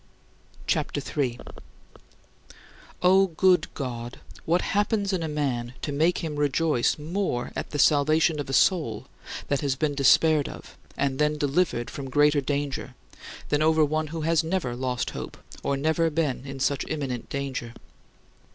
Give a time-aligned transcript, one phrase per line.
[0.65, 1.61] CHAPTER III 6.
[3.03, 7.77] O good God, what happens in a man to make him rejoice more at the
[7.77, 9.05] salvation of a soul
[9.47, 12.95] that has been despaired of and then delivered from greater danger
[13.49, 17.75] than over one who has never lost hope, or never been in such imminent danger?